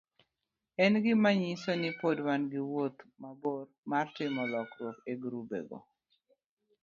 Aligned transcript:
En 0.83 0.93
gima 1.03 1.29
nyiso 1.41 1.71
ni 1.81 1.89
pod 1.99 2.17
wan 2.25 2.41
gi 2.51 2.61
wuoth 2.71 2.99
mabor 3.21 3.63
mar 3.89 4.05
timo 4.15 4.41
lokruok 4.53 4.97
e 5.11 5.13
grubego, 5.23 5.77